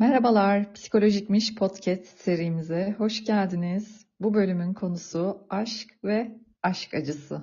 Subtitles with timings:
[0.00, 4.06] Merhabalar, Psikolojikmiş Podcast serimize hoş geldiniz.
[4.20, 7.42] Bu bölümün konusu aşk ve aşk acısı.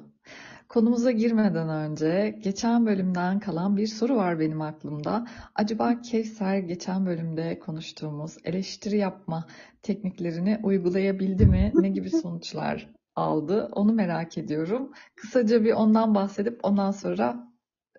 [0.70, 5.28] Konumuza girmeden önce geçen bölümden kalan bir soru var benim aklımda.
[5.56, 9.48] Acaba Kevser geçen bölümde konuştuğumuz eleştiri yapma
[9.82, 11.72] tekniklerini uygulayabildi mi?
[11.76, 13.70] Ne gibi sonuçlar aldı?
[13.72, 14.92] Onu merak ediyorum.
[15.16, 17.47] Kısaca bir ondan bahsedip ondan sonra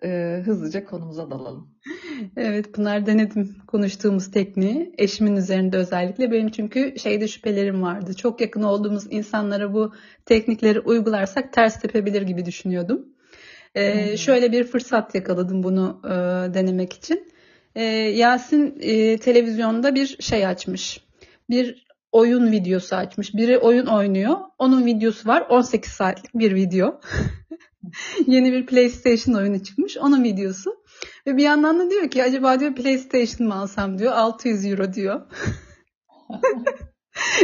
[0.03, 1.75] e, hızlıca konumuza dalalım.
[2.37, 4.93] Evet Pınar denedim konuştuğumuz tekniği.
[4.97, 6.31] Eşimin üzerinde özellikle.
[6.31, 8.13] Benim çünkü şeyde şüphelerim vardı.
[8.13, 9.93] Çok yakın olduğumuz insanlara bu
[10.25, 13.05] teknikleri uygularsak ters tepebilir gibi düşünüyordum.
[13.75, 16.09] Ee, şöyle bir fırsat yakaladım bunu e,
[16.53, 17.31] denemek için.
[17.75, 21.03] Ee, Yasin e, televizyonda bir şey açmış.
[21.49, 23.33] Bir oyun videosu açmış.
[23.33, 24.37] Biri oyun oynuyor.
[24.57, 25.41] Onun videosu var.
[25.49, 27.01] 18 saatlik bir video.
[28.27, 29.97] Yeni bir PlayStation oyunu çıkmış.
[29.97, 30.75] Onun videosu.
[31.27, 34.11] Ve bir yandan da diyor ki acaba diyor PlayStation mı alsam diyor.
[34.11, 35.21] 600 euro diyor.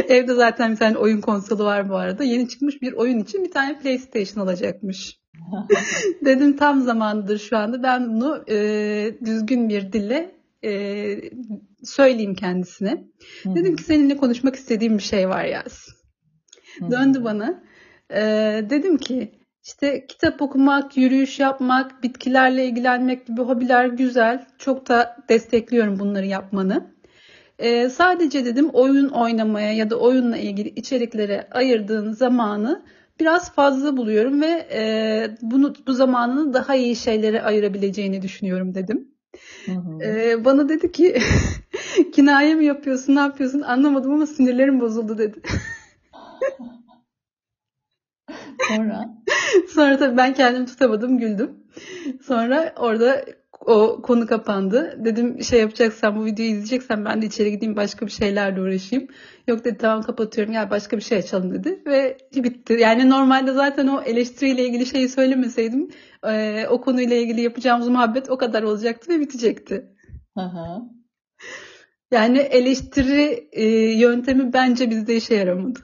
[0.08, 2.24] Evde zaten bir tane oyun konsolu var bu arada.
[2.24, 5.20] Yeni çıkmış bir oyun için bir tane PlayStation alacakmış.
[6.24, 7.82] Dedim tam zamanıdır şu anda.
[7.82, 10.34] Ben bunu e, düzgün bir dille
[10.64, 10.70] e,
[11.84, 13.04] söyleyeyim kendisine.
[13.44, 15.86] Dedim ki seninle konuşmak istediğim bir şey var Yaz.
[16.90, 17.62] Döndü bana.
[18.10, 18.20] E,
[18.70, 19.35] dedim ki
[19.66, 24.46] işte kitap okumak, yürüyüş yapmak, bitkilerle ilgilenmek gibi hobiler güzel.
[24.58, 26.86] Çok da destekliyorum bunları yapmanı.
[27.58, 32.82] Ee, sadece dedim oyun oynamaya ya da oyunla ilgili içeriklere ayırdığın zamanı
[33.20, 34.80] biraz fazla buluyorum ve e,
[35.42, 39.08] bunu bu zamanını daha iyi şeylere ayırabileceğini düşünüyorum dedim.
[39.66, 40.02] Hı hı.
[40.04, 41.18] Ee, bana dedi ki
[42.14, 45.40] kinaye mi yapıyorsun ne yapıyorsun anlamadım ama sinirlerim bozuldu dedi.
[48.68, 49.14] Sonra?
[49.74, 51.50] Sonra tabii ben kendimi tutamadım güldüm.
[52.26, 53.24] Sonra orada
[53.66, 55.04] o konu kapandı.
[55.04, 59.08] Dedim şey yapacaksan bu videoyu izleyeceksen ben de içeri gideyim başka bir şeylerle uğraşayım.
[59.48, 62.72] Yok dedi tamam kapatıyorum gel başka bir şey açalım dedi ve bitti.
[62.72, 65.88] Yani normalde zaten o eleştiriyle ilgili şeyi söylemeseydim
[66.26, 69.86] e, o konuyla ilgili yapacağımız muhabbet o kadar olacaktı ve bitecekti.
[70.38, 70.40] Hı
[72.10, 73.64] Yani eleştiri e,
[73.98, 75.78] yöntemi bence bizde işe yaramadı.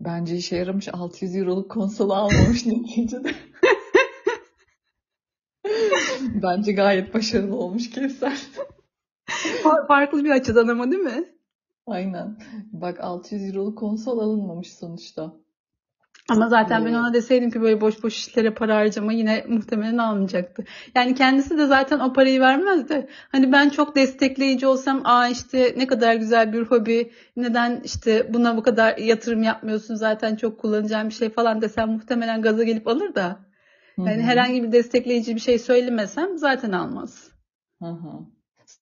[0.00, 3.34] Bence işe yaramış 600 euroluk konsolu almamış neticede.
[6.42, 8.38] Bence gayet başarılı olmuş Kevser.
[9.88, 11.24] Farklı bir açıdan ama değil mi?
[11.86, 12.38] Aynen.
[12.72, 15.43] Bak 600 euroluk konsol alınmamış sonuçta.
[16.30, 20.64] Ama zaten ben ona deseydim ki böyle boş boş işlere para harcama yine muhtemelen almayacaktı.
[20.94, 23.08] Yani kendisi de zaten o parayı vermezdi.
[23.32, 28.56] Hani ben çok destekleyici olsam aa işte ne kadar güzel bir hobi neden işte buna
[28.56, 33.14] bu kadar yatırım yapmıyorsun zaten çok kullanacağım bir şey falan desem muhtemelen gaza gelip alır
[33.14, 33.40] da.
[33.98, 34.22] Yani Hı-hı.
[34.22, 37.30] herhangi bir destekleyici bir şey söylemesem zaten almaz.
[37.82, 38.34] Hı-hı.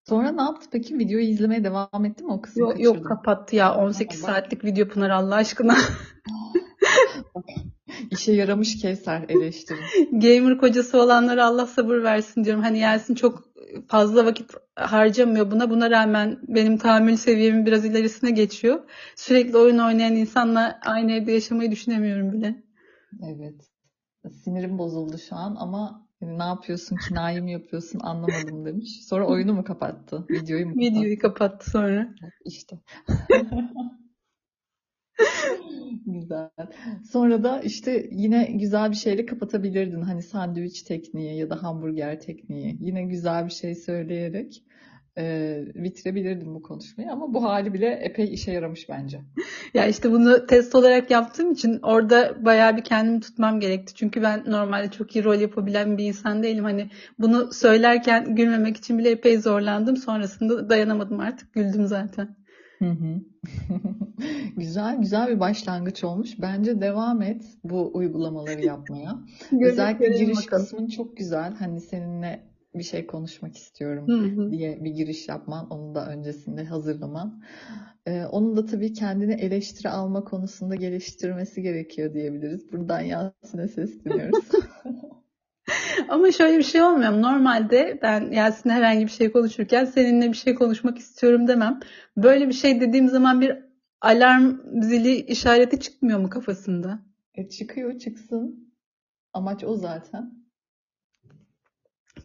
[0.09, 0.99] Sonra ne yaptı peki?
[0.99, 2.61] Videoyu izlemeye devam etti mi o kısmı?
[2.61, 5.77] Yok, yok kapattı ya 18 saatlik video Pınar Allah aşkına.
[8.11, 9.79] İşe yaramış Kevser eleştiri.
[10.13, 12.63] Gamer kocası olanlara Allah sabır versin diyorum.
[12.63, 13.45] Hani Yasin çok
[13.89, 15.71] fazla vakit harcamıyor buna.
[15.71, 18.81] Buna rağmen benim tahammül seviyemin biraz ilerisine geçiyor.
[19.17, 22.63] Sürekli oyun oynayan insanla aynı evde yaşamayı düşünemiyorum bile.
[23.23, 23.55] Evet.
[24.45, 29.07] Sinirim bozuldu şu an ama ne yapıyorsun, kinayi mi yapıyorsun anlamadım demiş.
[29.07, 30.27] Sonra oyunu mu kapattı?
[30.31, 30.91] Videoyu mu kapattı?
[30.91, 32.15] Videoyu kapattı sonra.
[32.45, 32.81] İşte.
[36.07, 36.51] Güzel.
[37.13, 40.03] Sonra da işte yine güzel bir şeyle kapatabilirdin.
[40.03, 42.77] Hani sandviç tekniği ya da hamburger tekniği.
[42.81, 44.63] Yine güzel bir şey söyleyerek
[45.19, 49.21] e, bitirebilirdim bu konuşmayı ama bu hali bile epey işe yaramış bence.
[49.75, 53.95] Ya işte bunu test olarak yaptığım için orada bayağı bir kendimi tutmam gerekti.
[53.95, 56.65] Çünkü ben normalde çok iyi rol yapabilen bir insan değilim.
[56.65, 59.97] Hani bunu söylerken gülmemek için bile epey zorlandım.
[59.97, 61.53] Sonrasında dayanamadım artık.
[61.53, 62.37] Güldüm zaten.
[62.83, 63.21] Hı hı.
[64.57, 66.41] güzel güzel bir başlangıç olmuş.
[66.41, 69.19] Bence devam et bu uygulamaları yapmaya.
[69.61, 70.65] Özellikle giriş bakalım.
[70.65, 71.55] kısmın çok güzel.
[71.55, 72.41] Hani seninle
[72.75, 74.51] bir şey konuşmak istiyorum hı hı.
[74.51, 77.43] diye bir giriş yapman, onu da öncesinde hazırlaman.
[78.07, 82.73] Ee, onun da tabii kendini eleştiri alma konusunda geliştirmesi gerekiyor diyebiliriz.
[82.73, 84.45] Buradan Yasin'e sesleniyoruz.
[86.13, 87.23] Ama şöyle bir şey olmuyor.
[87.23, 91.81] Normalde ben Yasin'le herhangi bir şey konuşurken seninle bir şey konuşmak istiyorum demem.
[92.17, 93.59] Böyle bir şey dediğim zaman bir
[94.01, 97.03] alarm zili işareti çıkmıyor mu kafasında?
[97.35, 98.75] E çıkıyor çıksın.
[99.33, 100.33] Amaç o zaten.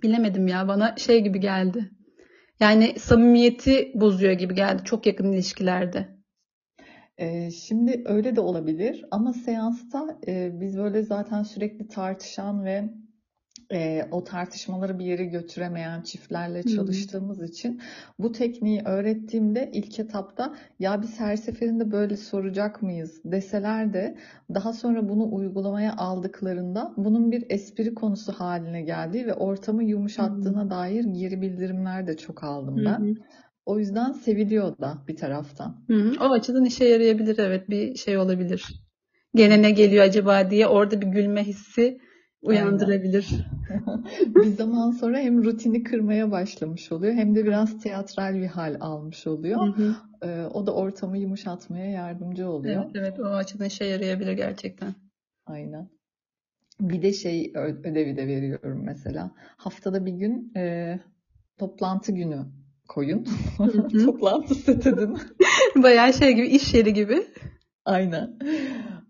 [0.03, 1.91] Bilemedim ya bana şey gibi geldi.
[2.59, 6.17] Yani samimiyeti bozuyor gibi geldi çok yakın ilişkilerde.
[7.17, 12.89] Ee, şimdi öyle de olabilir ama seansta e, biz böyle zaten sürekli tartışan ve
[13.71, 17.81] e, o tartışmaları bir yere götüremeyen çiftlerle çalıştığımız için
[18.19, 24.17] bu tekniği öğrettiğimde ilk etapta ya biz her seferinde böyle soracak mıyız deseler de
[24.53, 31.03] daha sonra bunu uygulamaya aldıklarında bunun bir espri konusu haline geldiği ve ortamı yumuşattığına dair
[31.03, 32.99] geri bildirimler de çok aldım ben.
[32.99, 33.13] Hı.
[33.65, 35.83] O yüzden seviliyor da bir taraftan.
[35.87, 36.13] Hı.
[36.21, 38.83] O açıdan işe yarayabilir evet bir şey olabilir.
[39.35, 41.99] Gene ne geliyor acaba diye orada bir gülme hissi
[42.41, 43.45] uyandırabilir.
[44.35, 49.27] bir zaman sonra hem rutini kırmaya başlamış oluyor hem de biraz teatral bir hal almış
[49.27, 49.61] oluyor.
[49.61, 49.95] Hı hı.
[50.23, 52.83] Ee, o da ortamı yumuşatmaya yardımcı oluyor.
[52.83, 54.95] Evet evet o açıdan işe yarayabilir gerçekten.
[55.45, 55.89] Aynen.
[56.81, 59.31] Bir de şey ödevi de veriyorum mesela.
[59.57, 60.99] Haftada bir gün e,
[61.57, 62.45] toplantı günü
[62.87, 63.27] koyun.
[64.05, 65.17] Toplantı set edin.
[65.75, 67.27] Bayağı şey gibi iş yeri gibi.
[67.85, 68.39] Aynen.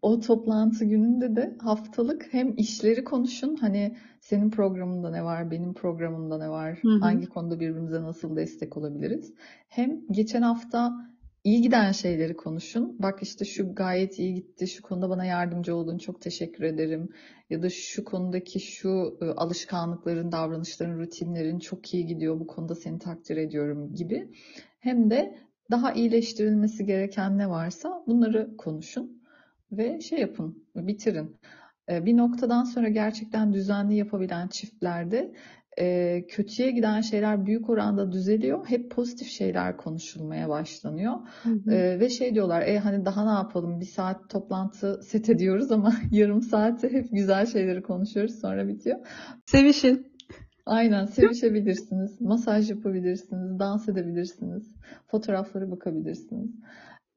[0.08, 3.56] O toplantı gününde de haftalık hem işleri konuşun.
[3.56, 7.00] Hani senin programında ne var, benim programımda ne var, Hı hı.
[7.00, 9.34] hangi konuda birbirimize nasıl destek olabiliriz.
[9.68, 10.94] Hem geçen hafta
[11.44, 12.96] iyi giden şeyleri konuşun.
[13.00, 17.10] Bak işte şu gayet iyi gitti, şu konuda bana yardımcı oldun, çok teşekkür ederim.
[17.50, 23.00] Ya da şu konudaki şu e, alışkanlıkların, davranışların, rutinlerin çok iyi gidiyor, bu konuda seni
[23.00, 24.32] takdir ediyorum gibi.
[24.80, 25.38] Hem de
[25.72, 29.18] daha iyileştirilmesi gereken ne varsa bunları konuşun
[29.72, 31.36] ve şey yapın, bitirin.
[31.90, 35.34] Ee, Bir noktadan sonra gerçekten düzenli yapabilen çiftlerde
[35.80, 38.66] e, kötüye giden şeyler büyük oranda düzeliyor.
[38.70, 41.14] Hep pozitif şeyler konuşulmaya başlanıyor.
[41.44, 41.72] Hı hı.
[41.72, 43.80] Ee, ve şey diyorlar, e hani daha ne yapalım?
[43.80, 48.98] Bir saat toplantı set ediyoruz ama yarım saate hep güzel şeyleri konuşuyoruz, sonra bitiyor.
[49.46, 50.18] Sevişin.
[50.66, 54.72] Aynen sevişebilirsiniz, masaj yapabilirsiniz, dans edebilirsiniz,
[55.08, 56.52] fotoğraflara bakabilirsiniz.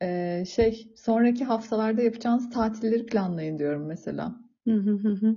[0.02, 4.34] Ee, şey sonraki haftalarda yapacağınız tatilleri planlayın diyorum mesela.
[4.68, 5.36] Hı hı.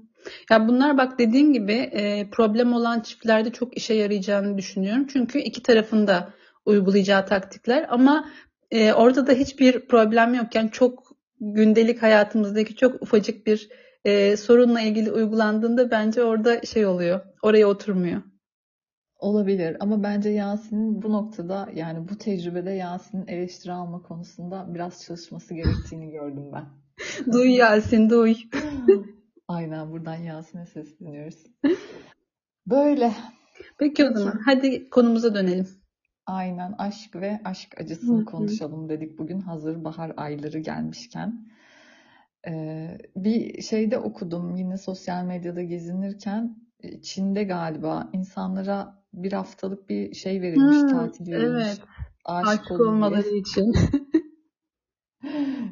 [0.52, 5.08] Ya bunlar bak dediğin gibi e, problem olan çiftlerde çok işe yarayacağını düşünüyorum.
[5.14, 6.34] Çünkü iki tarafında
[6.66, 8.30] uygulayacağı taktikler ama
[8.72, 11.04] e, orada da hiçbir problem yokken çok
[11.40, 13.70] gündelik hayatımızdaki çok ufacık bir
[14.06, 17.20] e, sorunla ilgili uygulandığında bence orada şey oluyor.
[17.42, 18.22] Oraya oturmuyor.
[19.24, 25.54] Olabilir ama bence Yasin'in bu noktada yani bu tecrübede Yasin'in eleştiri alma konusunda biraz çalışması
[25.54, 26.66] gerektiğini gördüm ben.
[27.34, 28.36] Duy Yasin duy.
[29.48, 31.44] Aynen buradan Yasin'e sesleniyoruz.
[32.68, 33.14] Böyle.
[33.80, 35.68] Peki o zaman hadi konumuza dönelim.
[36.26, 38.26] Aynen aşk ve aşk acısını hı.
[38.26, 41.48] konuşalım dedik bugün hazır bahar ayları gelmişken.
[42.48, 46.63] Ee, bir şeyde okudum yine sosyal medyada gezinirken
[47.02, 51.66] Çin'de galiba insanlara bir haftalık bir şey verilmiş, Hmm, tatil verilmiş.
[51.68, 51.80] evet.
[52.26, 52.94] Aşık Aşık olun diye.
[52.94, 53.74] olmaları için.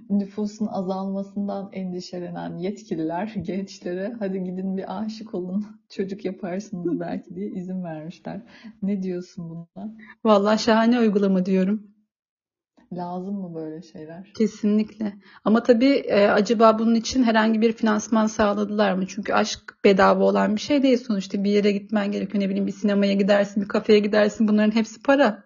[0.09, 7.83] Nüfusun azalmasından endişelenen yetkililer gençlere hadi gidin bir aşık olun, çocuk yaparsınız belki diye izin
[7.83, 8.41] vermişler.
[8.81, 9.95] Ne diyorsun buna?
[10.25, 11.90] Vallahi şahane uygulama diyorum.
[12.93, 14.31] Lazım mı böyle şeyler?
[14.37, 15.13] Kesinlikle.
[15.45, 19.07] Ama tabii e, acaba bunun için herhangi bir finansman sağladılar mı?
[19.07, 21.43] Çünkü aşk bedava olan bir şey değil sonuçta.
[21.43, 22.43] Bir yere gitmen gerekiyor.
[22.43, 24.47] Ne bileyim bir sinemaya gidersin, bir kafeye gidersin.
[24.47, 25.43] Bunların hepsi para.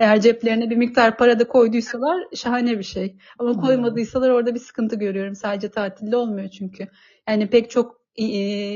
[0.00, 3.16] Eğer ceplerine bir miktar para da koyduysalar şahane bir şey.
[3.38, 3.60] Ama Hmm.
[3.60, 5.34] koymadıysalar orada bir sıkıntı görüyorum.
[5.34, 6.88] Sadece tatilde olmuyor çünkü.
[7.28, 8.26] Yani pek çok e,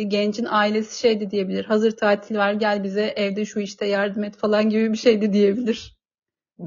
[0.02, 1.64] gencin ailesi şey de diyebilir.
[1.64, 5.32] Hazır tatil var gel bize evde şu işte yardım et falan gibi bir şey de
[5.32, 5.99] diyebilir.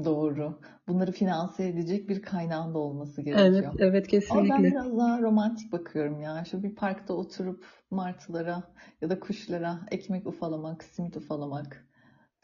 [0.04, 0.60] Doğru.
[0.88, 3.74] Bunları finanse edecek bir kaynağın da olması Evet, gerekiyor.
[3.78, 4.70] evet Ama ben kesinlikle.
[4.70, 6.44] biraz daha romantik bakıyorum ya.
[6.50, 8.62] Şu bir parkta oturup martılara
[9.00, 11.86] ya da kuşlara ekmek ufalamak, simit ufalamak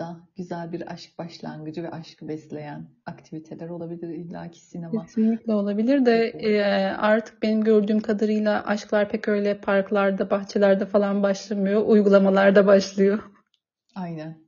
[0.01, 4.09] da güzel bir aşk başlangıcı ve aşkı besleyen aktiviteler olabilir.
[4.09, 5.07] İlla ki sinema.
[5.07, 11.83] Kesinlikle olabilir de e, artık benim gördüğüm kadarıyla aşklar pek öyle parklarda, bahçelerde falan başlamıyor.
[11.87, 13.31] Uygulamalarda başlıyor.
[13.95, 14.39] Aynen.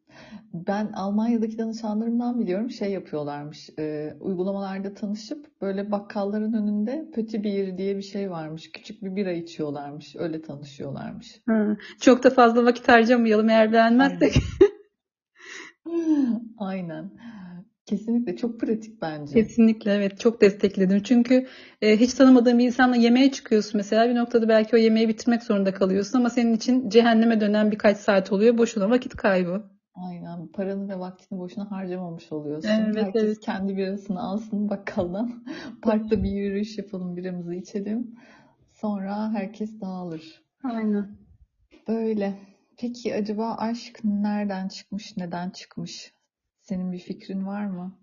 [0.54, 3.70] Ben Almanya'daki danışanlarımdan biliyorum şey yapıyorlarmış.
[3.78, 8.70] e, uygulamalarda tanışıp böyle bakkalların önünde pötü bir diye bir şey varmış.
[8.72, 10.16] Küçük bir bira içiyorlarmış.
[10.16, 11.40] Öyle tanışıyorlarmış.
[11.48, 11.76] Hı.
[12.00, 14.34] Çok da fazla vakit harcamayalım eğer beğenmezsek.
[16.58, 17.10] Aynen.
[17.86, 19.34] Kesinlikle çok pratik bence.
[19.34, 21.02] Kesinlikle evet çok destekledim.
[21.02, 21.46] Çünkü
[21.82, 25.74] e, hiç tanımadığın bir insanla yemeğe çıkıyorsun mesela bir noktada belki o yemeği bitirmek zorunda
[25.74, 28.58] kalıyorsun ama senin için cehenneme dönen birkaç saat oluyor.
[28.58, 29.62] Boşuna vakit kaybı.
[29.94, 30.46] Aynen.
[30.46, 32.68] Paranı ve vaktini boşuna harcamamış oluyorsun.
[32.68, 33.40] Evet, Herkes evet.
[33.40, 35.44] kendi birasını alsın bakkaldan.
[35.82, 38.18] Parkta bir yürüyüş yapalım, biramızı içelim.
[38.72, 40.42] Sonra herkes dağılır.
[40.64, 41.16] Aynen.
[41.88, 42.38] Böyle.
[42.78, 46.12] Peki acaba aşk nereden çıkmış, neden çıkmış?
[46.60, 47.98] Senin bir fikrin var mı?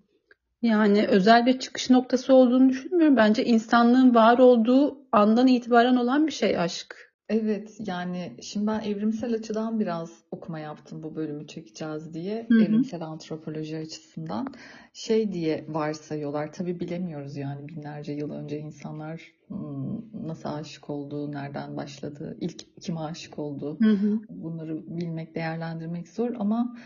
[0.61, 3.17] Yani özel bir çıkış noktası olduğunu düşünmüyorum.
[3.17, 7.08] Bence insanlığın var olduğu andan itibaren olan bir şey aşk.
[7.29, 12.45] Evet, yani şimdi ben evrimsel açıdan biraz okuma yaptım bu bölümü çekeceğiz diye.
[12.49, 12.63] Hı hı.
[12.63, 14.53] Evrimsel antropoloji açısından.
[14.93, 16.53] Şey diye varsayıyorlar.
[16.53, 22.99] Tabii bilemiyoruz yani binlerce yıl önce insanlar hmm, nasıl aşık olduğu, nereden başladı, ilk kime
[22.99, 23.79] aşık olduğu.
[23.79, 24.19] Hı hı.
[24.29, 26.77] Bunları bilmek, değerlendirmek zor ama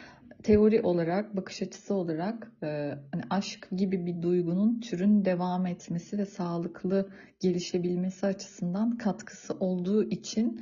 [0.43, 2.67] teori olarak, bakış açısı olarak e,
[3.11, 7.09] hani aşk gibi bir duygunun türün devam etmesi ve sağlıklı
[7.39, 10.61] gelişebilmesi açısından katkısı olduğu için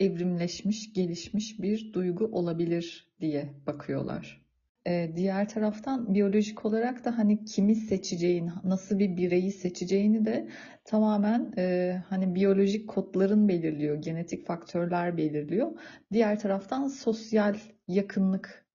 [0.00, 4.46] evrimleşmiş, gelişmiş bir duygu olabilir diye bakıyorlar.
[4.86, 10.48] E, diğer taraftan biyolojik olarak da hani kimi seçeceğin, nasıl bir bireyi seçeceğini de
[10.84, 15.72] tamamen e, hani biyolojik kodların belirliyor, genetik faktörler belirliyor.
[16.12, 17.56] Diğer taraftan sosyal
[17.88, 18.65] yakınlık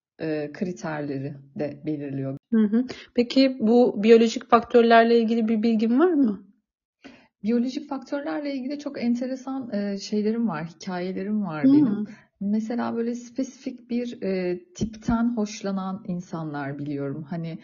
[0.52, 2.38] kriterleri de belirliyor.
[2.52, 2.84] Hı hı.
[3.14, 6.46] Peki bu biyolojik faktörlerle ilgili bir bilgin var mı?
[7.42, 11.72] Biyolojik faktörlerle ilgili çok enteresan e, şeylerim var, hikayelerim var Hı.
[11.72, 12.06] benim.
[12.40, 17.22] Mesela böyle spesifik bir e, tipten hoşlanan insanlar biliyorum.
[17.22, 17.58] Hani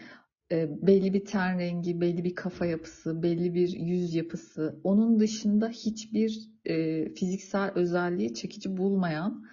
[0.51, 4.79] e, belli bir ten rengi, belli bir kafa yapısı, belli bir yüz yapısı.
[4.83, 9.45] Onun dışında hiçbir e, fiziksel özelliği çekici bulmayan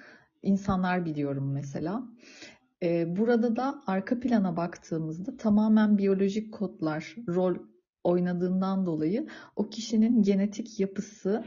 [0.43, 2.03] insanlar biliyorum mesela.
[2.03, 2.46] E,
[3.07, 7.57] burada da arka plana baktığımızda tamamen biyolojik kodlar rol
[8.05, 11.45] oynadığından dolayı o kişinin genetik yapısı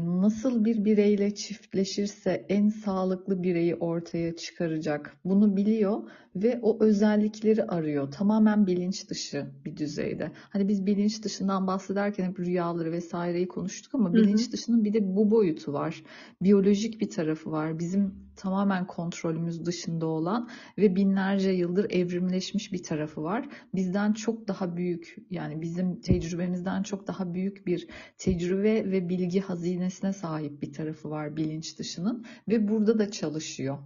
[0.00, 8.10] nasıl bir bireyle çiftleşirse en sağlıklı bireyi ortaya çıkaracak bunu biliyor ve o özellikleri arıyor.
[8.10, 10.32] Tamamen bilinç dışı bir düzeyde.
[10.34, 14.16] Hani biz bilinç dışından bahsederken hep rüyaları vesaireyi konuştuk ama Hı hı.
[14.16, 16.04] bilinç dışının bir de bu boyutu var.
[16.42, 17.78] Biyolojik bir tarafı var.
[17.78, 23.48] Bizim tamamen kontrolümüz dışında olan ve binlerce yıldır evrimleşmiş bir tarafı var.
[23.74, 30.12] Bizden çok daha büyük yani bizim tecrübemizden çok daha büyük bir tecrübe ve bilgi hazinesine
[30.12, 33.78] sahip bir tarafı var bilinç dışının ve burada da çalışıyor.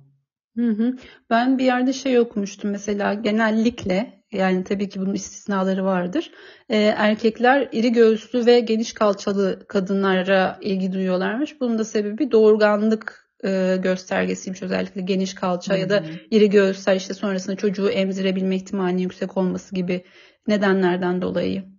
[0.56, 0.96] Hı hı.
[1.30, 6.32] Ben bir yerde şey okumuştum mesela genellikle yani tabii ki bunun istisnaları vardır.
[6.68, 11.60] Ee, erkekler iri göğüslü ve geniş kalçalı kadınlara ilgi duyuyorlarmış.
[11.60, 17.56] Bunun da sebebi doğurganlık e, göstergesiymiş özellikle geniş kalça ya da iri göğüsler işte sonrasında
[17.56, 20.04] çocuğu emzirebilme ihtimalinin yüksek olması gibi
[20.48, 21.74] nedenlerden dolayı.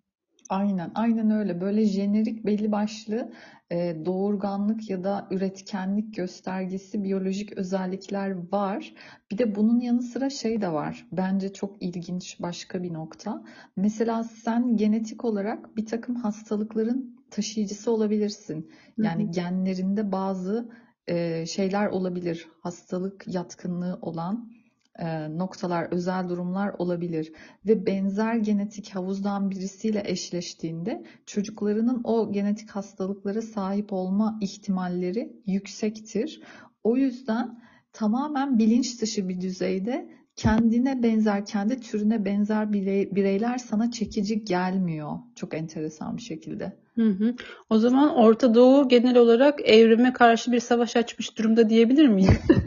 [0.50, 1.62] Aynen, aynen öyle.
[1.62, 3.31] Böyle jenerik belli başlı
[3.72, 8.93] e, doğurganlık ya da üretkenlik göstergesi biyolojik özellikler var.
[9.31, 11.07] Bir de bunun yanı sıra şey de var.
[11.12, 13.43] Bence çok ilginç başka bir nokta.
[13.77, 18.55] Mesela sen genetik olarak bir takım hastalıkların taşıyıcısı olabilirsin.
[18.55, 19.05] Hı hı.
[19.05, 20.69] Yani genlerinde bazı
[21.47, 22.47] şeyler olabilir.
[22.59, 24.51] Hastalık yatkınlığı olan
[25.29, 27.33] noktalar, özel durumlar olabilir
[27.65, 36.41] ve benzer genetik havuzdan birisiyle eşleştiğinde çocuklarının o genetik hastalıklara sahip olma ihtimalleri yüksektir.
[36.83, 37.59] O yüzden
[37.93, 45.12] tamamen bilinç dışı bir düzeyde kendine benzer, kendi türüne benzer birey- bireyler sana çekici gelmiyor.
[45.36, 46.74] Çok enteresan bir şekilde.
[46.96, 47.36] Hı hı.
[47.70, 52.30] O zaman Orta Doğu genel olarak evrime karşı bir savaş açmış durumda diyebilir miyiz?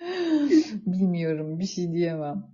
[0.86, 2.46] Bilmiyorum, bir şey diyemem.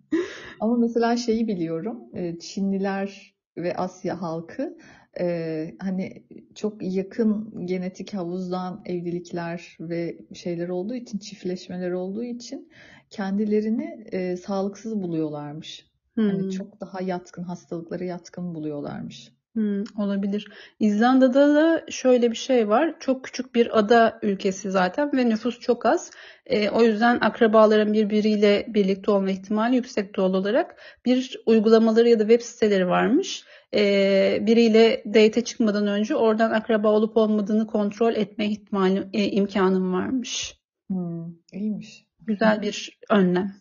[0.61, 4.77] Ama mesela şeyi biliyorum, e, Çinliler ve Asya halkı
[5.21, 12.69] e, hani çok yakın genetik havuzdan evlilikler ve şeyler olduğu için, çiftleşmeler olduğu için
[13.11, 15.87] kendilerini e, sağlıksız buluyorlarmış.
[16.17, 16.51] Hani Hmm.
[16.51, 19.33] çok daha yatkın, hastalıklara yatkın buluyorlarmış.
[19.57, 20.49] Hmm, olabilir.
[20.81, 22.95] İzlanda'da da şöyle bir şey var.
[23.01, 26.11] Çok küçük bir ada ülkesi zaten ve nüfus çok az.
[26.47, 30.77] E, o yüzden akrabaların birbiriyle birlikte olma ihtimali yüksek doğal olarak.
[31.07, 33.45] Bir uygulamaları ya da web siteleri varmış.
[33.75, 40.59] E, biriyle date çıkmadan önce oradan akraba olup olmadığını kontrol etme ihtimali, e, imkanım varmış.
[40.89, 42.06] Hmm, iyiymiş.
[42.27, 43.55] Güzel bir önlem.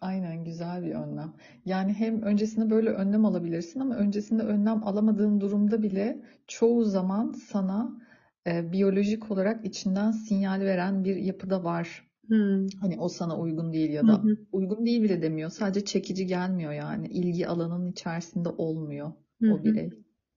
[0.00, 1.34] Aynen güzel bir önlem.
[1.64, 8.00] Yani hem öncesinde böyle önlem alabilirsin ama öncesinde önlem alamadığın durumda bile çoğu zaman sana
[8.46, 12.08] e, biyolojik olarak içinden sinyal veren bir yapıda var.
[12.28, 12.66] Hmm.
[12.80, 14.36] Hani o sana uygun değil ya da hı.
[14.52, 15.50] uygun değil bile demiyor.
[15.50, 17.08] Sadece çekici gelmiyor yani.
[17.08, 19.12] İlgi alanının içerisinde olmuyor
[19.42, 19.90] Hı o birey.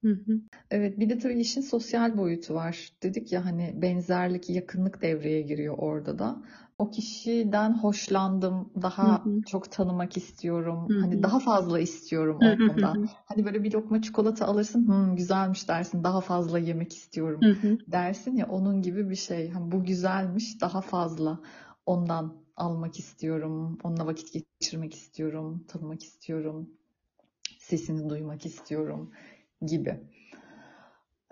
[0.03, 0.41] Hı hı.
[0.72, 2.89] Evet, bir de tabii işin sosyal boyutu var.
[3.03, 6.44] Dedik ya hani benzerlik, yakınlık devreye giriyor orada da.
[6.82, 8.70] O kişiden hoşlandım,
[9.02, 9.44] Hı daha hı.
[9.46, 11.24] çok tanımak istiyorum, Hı hani hı.
[11.24, 12.98] daha fazla istiyorum Hı hı hı ondan.
[12.98, 13.10] hı.
[13.26, 17.78] Hani böyle bir lokma çikolata alırsın, hmm, güzelmiş dersin, daha fazla yemek istiyorum Hı hı.
[17.88, 19.50] dersin ya onun gibi bir şey.
[19.50, 21.40] Hani bu güzelmiş, daha fazla
[21.86, 26.70] ondan almak istiyorum, onunla vakit geçirmek istiyorum, tanımak istiyorum,
[27.60, 29.12] sesini duymak istiyorum
[29.62, 30.02] gibi.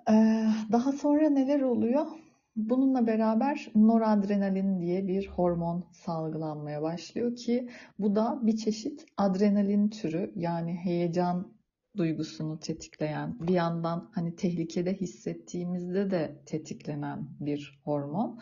[0.10, 2.08] Ee, daha sonra neler oluyor?
[2.56, 10.34] Bununla beraber noradrenalin diye bir hormon salgılanmaya başlıyor ki bu da bir çeşit adrenalin türü
[10.36, 11.54] yani heyecan
[11.98, 18.40] duygusunu tetikleyen bir yandan hani tehlikede hissettiğimizde de tetiklenen bir hormon.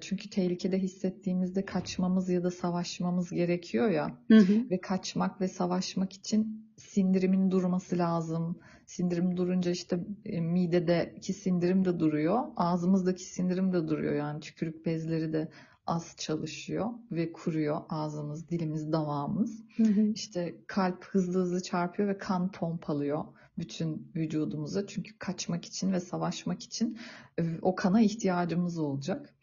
[0.00, 4.70] Çünkü tehlikede hissettiğimizde kaçmamız ya da savaşmamız gerekiyor ya Hı hı.
[4.70, 8.58] ve kaçmak ve savaşmak için sindirimin durması lazım.
[8.86, 9.98] Sindirim durunca işte
[10.40, 15.48] midedeki sindirim de duruyor, ağzımızdaki sindirim de duruyor yani tükürük bezleri de
[15.86, 19.62] az çalışıyor ve kuruyor ağzımız, dilimiz, damağımız.
[19.76, 20.00] Hı hı.
[20.14, 23.24] İşte kalp hızlı hızlı çarpıyor ve kan pompalıyor
[23.58, 24.86] bütün vücudumuza.
[24.86, 26.98] Çünkü kaçmak için ve savaşmak için
[27.38, 29.34] e, o kana ihtiyacımız olacak.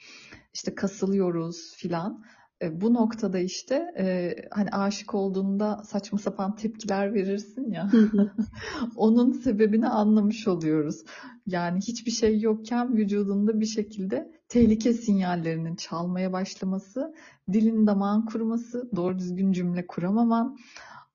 [0.54, 2.24] İşte kasılıyoruz filan.
[2.62, 7.92] E, Bu noktada işte e, hani aşık olduğunda saçma sapan tepkiler verirsin ya.
[8.96, 11.04] Onun sebebini anlamış oluyoruz.
[11.48, 17.16] Yani hiçbir şey yokken vücudunda bir şekilde tehlike sinyallerinin çalmaya başlaması,
[17.54, 20.58] dilin damağın kuruması, doğru düzgün cümle kuramaman,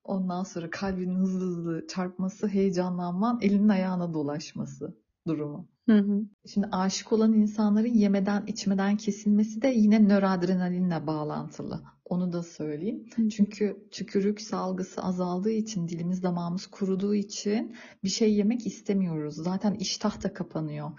[0.09, 4.95] ondan sonra kalbinin hızlı hızlı çarpması, heyecanlanman, elinin ayağına dolaşması
[5.27, 5.69] durumu.
[5.89, 6.23] Hı hı.
[6.53, 11.83] Şimdi aşık olan insanların yemeden içmeden kesilmesi de yine nöradrenalinle bağlantılı.
[12.05, 13.07] Onu da söyleyeyim.
[13.17, 13.29] Hı.
[13.29, 19.35] Çünkü tükürük salgısı azaldığı için, dilimiz damağımız kuruduğu için bir şey yemek istemiyoruz.
[19.35, 20.91] Zaten iştah da kapanıyor.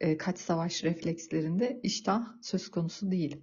[0.00, 3.40] E, kaç savaş reflekslerinde iştah söz konusu değil.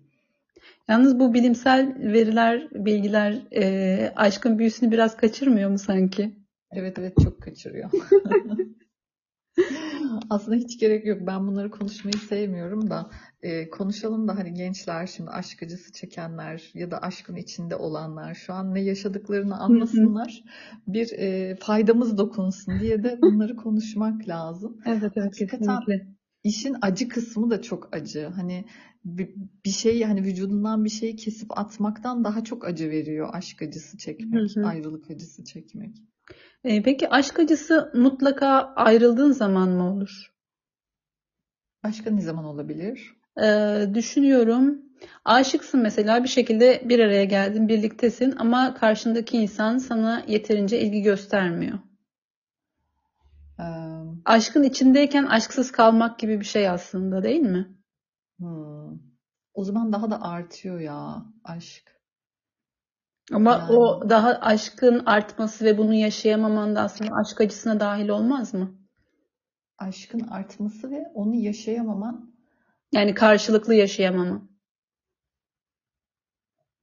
[0.89, 6.35] Yalnız bu bilimsel veriler, bilgiler e, aşkın büyüsünü biraz kaçırmıyor mu sanki?
[6.71, 7.89] Evet evet çok kaçırıyor.
[10.29, 11.19] Aslında hiç gerek yok.
[11.21, 13.09] Ben bunları konuşmayı sevmiyorum da
[13.41, 18.53] e, konuşalım da hani gençler şimdi aşk acısı çekenler ya da aşkın içinde olanlar şu
[18.53, 20.43] an ne yaşadıklarını anlasınlar.
[20.87, 24.77] Bir e, faydamız dokunsun diye de bunları konuşmak lazım.
[24.85, 26.07] Evet evet Hakikaten kesinlikle.
[26.43, 28.27] işin acı kısmı da çok acı.
[28.35, 28.65] Hani
[29.05, 33.97] bir, şey hani vücudundan bir şeyi kesip atmaktan daha çok acı veriyor aşk acısı Hı
[33.97, 34.65] çekmek, hı.
[34.67, 35.95] ayrılık acısı çekmek.
[36.63, 40.33] E, peki aşk acısı mutlaka ayrıldığın zaman mı olur?
[41.83, 43.15] Başka ne zaman olabilir?
[43.43, 44.81] E, düşünüyorum.
[45.25, 51.79] Aşıksın mesela bir şekilde bir araya geldin, birliktesin ama karşındaki insan sana yeterince ilgi göstermiyor.
[53.59, 53.63] Ee,
[54.25, 57.80] Aşkın içindeyken aşksız kalmak gibi bir şey aslında değil mi?
[58.41, 58.99] Hmm.
[59.53, 62.01] O zaman daha da artıyor ya aşk.
[63.33, 68.53] Ama Yani o daha aşkın artması ve bunu yaşayamaman da aslında aşk acısına dahil olmaz
[68.53, 68.81] mı?
[69.77, 72.35] aşkın artması ve onu yaşayamaman
[72.91, 74.49] Yani karşılıklı yaşayamama.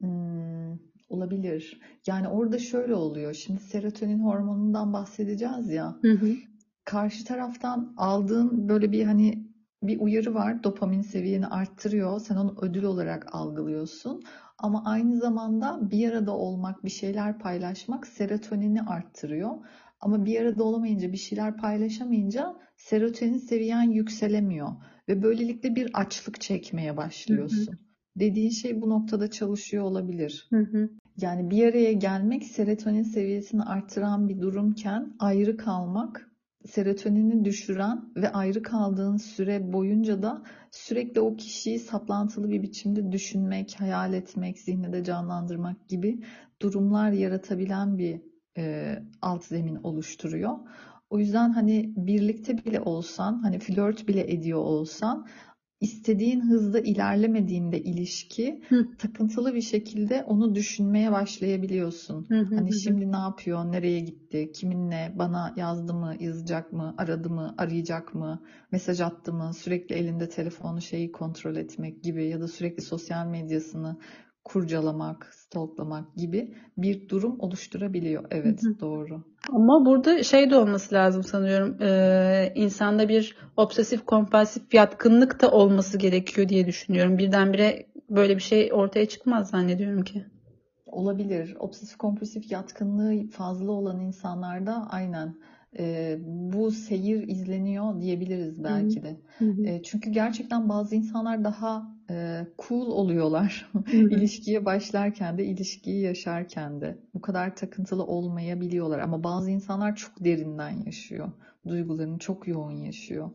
[0.01, 1.81] hmm, olabilir.
[2.07, 3.35] Yani orada şöyle oluyor.
[3.35, 5.97] Şimdi serotonin hormonundan bahsedeceğiz ya.
[6.03, 6.37] Hı hı.
[6.85, 9.48] Karşı taraftan aldığın böyle bir hani
[9.83, 10.64] bir uyarı var.
[10.64, 12.21] Dopamin seviyeni arttırıyor.
[12.21, 14.23] Sen onu ödül olarak algılıyorsun.
[14.59, 19.51] Ama aynı zamanda bir arada olmak, bir şeyler paylaşmak serotonini arttırıyor.
[20.01, 24.69] Ama bir arada olamayınca, bir şeyler paylaşamayınca serotonin seviyen yükselemiyor.
[25.09, 26.97] Ve böylelikle bir açlık çekmeye Hı hı.
[26.97, 27.79] başlıyorsun.
[28.17, 30.47] Dediğin şey bu noktada çalışıyor olabilir.
[30.51, 30.91] Hı hı.
[31.17, 36.28] Yani bir araya gelmek serotonin seviyesini artıran bir durumken ayrı kalmak
[36.66, 43.77] serotonini düşüren ve ayrı kaldığın süre boyunca da sürekli o kişiyi saplantılı bir biçimde düşünmek,
[43.81, 46.25] hayal etmek, zihninde canlandırmak gibi
[46.62, 48.21] durumlar yaratabilen bir
[48.59, 50.59] e, alt zemin oluşturuyor.
[51.11, 55.27] O yüzden hani birlikte bile olsan, hani flört bile ediyor olsan
[55.81, 62.29] istediğin hızda ilerlemediğinde ilişki Hı takıntılı bir şekilde onu düşünmeye başlayabiliyorsun.
[62.31, 62.73] hı hı Hani hı.
[62.73, 68.43] şimdi ne yapıyor, nereye gitti, kiminle, bana yazdı mı, yazacak mı, aradı mı, arayacak mı,
[68.73, 73.97] mesaj attı mı, sürekli elinde telefonu şeyi kontrol etmek gibi ya da sürekli sosyal medyasını
[74.49, 78.25] kurcalamak, stalklamak gibi bir durum oluşturabiliyor.
[78.31, 78.81] Evet, hı.
[78.81, 79.25] doğru.
[79.53, 81.83] Ama burada şey de olması lazım sanıyorum.
[81.83, 87.19] Ee, insanda bir obsesif kompulsif yatkınlık da olması gerekiyor diye düşünüyorum.
[87.19, 90.25] Birdenbire böyle bir şey ortaya çıkmaz zannediyorum ki.
[90.87, 91.57] Olabilir.
[91.59, 95.35] Obsesif kompulsif yatkınlığı fazla olan insanlarda aynen
[95.79, 99.21] e, bu seyir izleniyor diyebiliriz belki de.
[99.39, 99.67] Hı hı.
[99.67, 103.71] E, çünkü gerçekten bazı insanlar daha e, cool oluyorlar.
[103.92, 106.99] İlişkiye başlarken de, ilişkiyi yaşarken de.
[107.14, 108.99] Bu kadar takıntılı olmayabiliyorlar.
[108.99, 111.33] Ama bazı insanlar çok derinden yaşıyor.
[111.68, 113.31] Duygularını çok yoğun yaşıyor.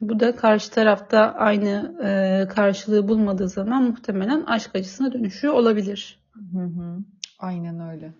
[0.00, 6.20] Bu da karşı tarafta aynı e, karşılığı bulmadığı zaman muhtemelen aşk acısına dönüşüyor olabilir.
[6.52, 7.04] Hı hı.
[7.38, 8.14] Aynen öyle.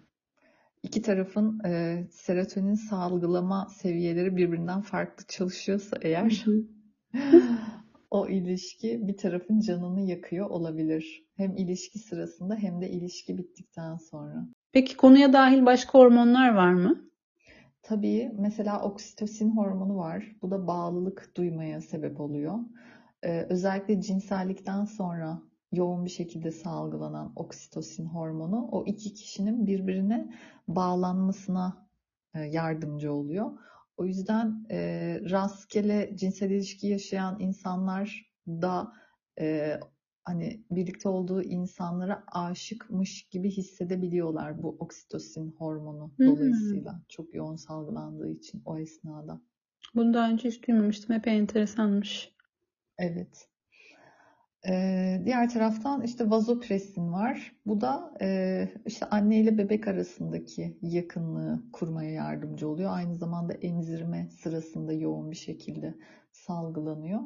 [0.82, 6.64] İki tarafın e, serotonin salgılama seviyeleri birbirinden farklı çalışıyorsa Hı eğer hı.
[8.14, 11.24] o ilişki bir tarafın canını yakıyor olabilir.
[11.36, 14.48] Hem ilişki sırasında hem de ilişki bittikten sonra.
[14.72, 17.10] Peki konuya dahil başka hormonlar var mı?
[17.82, 20.36] Tabii mesela oksitosin hormonu var.
[20.42, 22.58] Bu da bağlılık duymaya sebep oluyor.
[23.22, 30.34] Ee, özellikle cinsellikten sonra yoğun bir şekilde salgılanan oksitosin hormonu o iki kişinin birbirine
[30.68, 31.86] bağlanmasına
[32.34, 33.50] e, yardımcı oluyor.
[33.96, 38.92] O yüzden e, rastgele cinsel ilişki yaşayan insanlar da
[39.40, 39.78] e,
[40.24, 46.26] hani birlikte olduğu insanlara aşıkmış gibi hissedebiliyorlar bu oksitosin hormonu Hmm.
[46.26, 49.40] dolayısıyla çok yoğun salgılandığı için o esnada.
[49.94, 51.16] Bunu daha önce hiç duymamıştım.
[51.16, 52.34] Epey enteresanmış.
[52.98, 53.48] Evet.
[54.68, 57.52] Ee, diğer taraftan işte vazopresin var.
[57.66, 62.90] Bu da e, işte anne ile bebek arasındaki yakınlığı kurmaya yardımcı oluyor.
[62.92, 65.94] Aynı zamanda emzirme sırasında yoğun bir şekilde
[66.32, 67.20] salgılanıyor.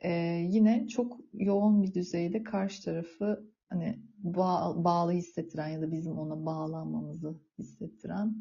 [0.00, 0.12] Ee,
[0.50, 6.46] yine çok yoğun bir düzeyde karşı tarafı hani bağ- bağlı hissettiren ya da bizim ona
[6.46, 8.34] bağlanmamızı hissettiren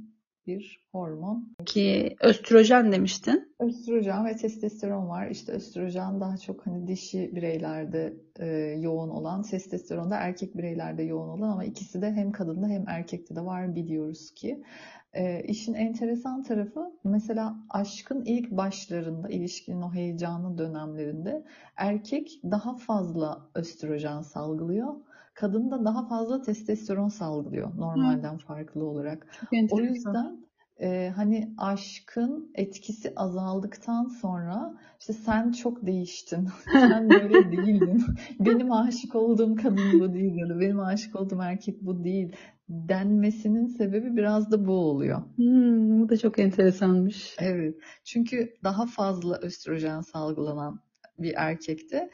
[0.47, 1.55] bir hormon.
[1.65, 3.55] Ki östrojen demiştin.
[3.59, 5.27] Östrojen ve testosteron var.
[5.27, 8.47] İşte östrojen daha çok hani dişi bireylerde e,
[8.79, 13.35] yoğun olan, testosteron da erkek bireylerde yoğun olan ama ikisi de hem kadında hem erkekte
[13.35, 14.63] de var biliyoruz ki.
[15.13, 21.43] E, işin enteresan tarafı mesela aşkın ilk başlarında, ilişkinin o heyecanlı dönemlerinde
[21.77, 24.95] erkek daha fazla östrojen salgılıyor.
[25.33, 29.27] Kadın da daha fazla testosteron salgılıyor normalden farklı olarak.
[29.71, 30.45] O yüzden
[30.81, 38.03] e, hani aşkın etkisi azaldıktan sonra işte sen çok değiştin, sen böyle değildin,
[38.39, 42.35] benim aşık olduğum kadın bu değil ya da benim aşık olduğum erkek bu değil
[42.69, 45.21] denmesinin sebebi biraz da bu oluyor.
[45.35, 47.35] Hmm, bu da çok enteresanmış.
[47.39, 50.79] Evet, çünkü daha fazla östrojen salgılanan
[51.19, 52.09] bir erkekte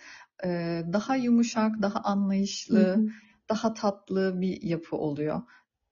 [0.46, 3.08] e, daha yumuşak, daha Hı anlayışlı, hı.
[3.50, 5.42] daha tatlı bir yapı oluyor.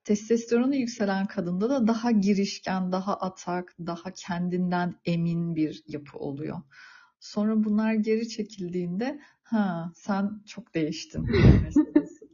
[0.04, 6.62] Testosteronu yükselen kadında da daha girişken, daha atak, daha kendinden emin bir yapı oluyor.
[7.20, 11.26] Sonra bunlar geri çekildiğinde ha sen çok değiştin
[11.64, 12.26] meselesi.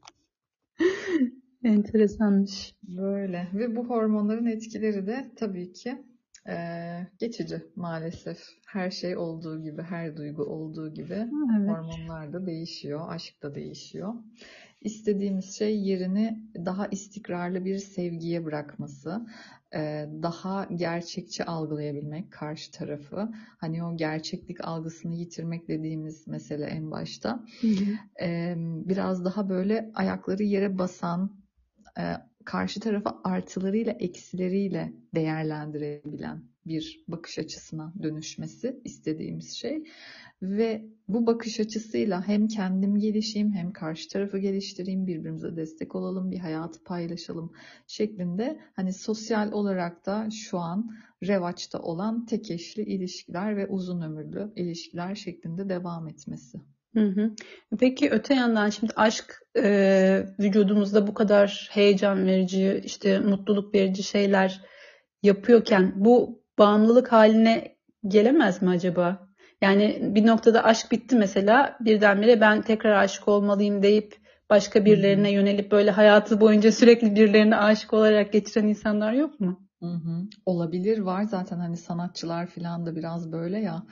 [1.64, 2.76] Enteresanmış.
[2.84, 6.06] Böyle ve bu hormonların etkileri de tabii ki
[6.48, 8.40] eee, geçici maalesef.
[8.68, 11.28] Her şey olduğu gibi, her duygu olduğu gibi
[11.60, 11.78] Evet.
[11.78, 14.14] hormonlar da değişiyor, aşk da değişiyor.
[14.82, 19.28] İstediğimiz şey yerini daha istikrarlı bir sevgiye bırakması,
[19.74, 23.30] eee, daha gerçekçi algılayabilmek karşı tarafı.
[23.58, 27.46] Hani o gerçeklik algısını yitirmek dediğimiz mesele en başta.
[27.62, 28.00] Hı hı.
[28.22, 31.32] Eee, Biraz daha böyle ayakları yere basan,
[32.00, 32.04] e,
[32.46, 39.84] karşı tarafı artılarıyla eksileriyle değerlendirebilen bir bakış açısına dönüşmesi istediğimiz şey.
[40.42, 46.40] Ve bu bakış açısıyla hem kendim gelişeyim hem karşı tarafı geliştireyim, birbirimize destek olalım, bir
[46.40, 47.54] hayatı paylaşalım
[47.88, 54.52] şeklinde hani sosyal olarak da şu an revaçta olan tek eşli ilişkiler ve uzun ömürlü
[54.56, 56.58] ilişkiler şeklinde devam etmesi.
[56.94, 57.32] Hı hı.
[57.80, 64.62] Peki öte yandan şimdi aşk e, vücudumuzda bu kadar heyecan verici, işte mutluluk verici şeyler
[65.24, 67.76] yapıyorken bu bağımlılık haline
[68.08, 69.28] gelemez mi acaba?
[69.62, 74.16] Yani bir noktada aşk bitti mesela birdenbire ben tekrar aşık olmalıyım deyip
[74.50, 74.86] başka Hı hı.
[74.86, 79.68] birilerine yönelip böyle hayatı boyunca sürekli birilerine aşık olarak geçiren insanlar yok mu?
[79.80, 80.22] Hı hı.
[80.46, 83.84] Olabilir var zaten hani sanatçılar falan da biraz böyle ya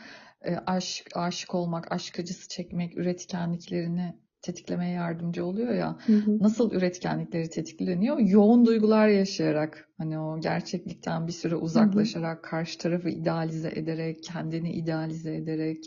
[0.46, 5.98] e, aşk aşık olmak, aşk acısı çekmek üretkenliklerini tetiklemeye yardımcı oluyor ya.
[6.06, 6.40] Hı hı.
[6.40, 8.20] Nasıl üretkenlikleri tetikleniyor?
[8.20, 11.62] Yoğun duygular yaşayarak, hani o gerçeklikten bir süre Hı hı.
[11.62, 15.86] uzaklaşarak, karşı tarafı idealize ederek, kendini idealize ederek,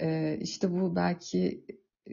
[0.00, 1.64] e, işte bu belki